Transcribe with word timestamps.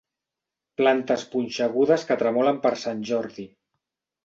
Plantes 0.81 1.25
punxegudes 1.35 2.07
que 2.11 2.19
tremolen 2.23 2.59
per 2.67 2.75
sant 2.87 3.07
Jordi. 3.13 3.49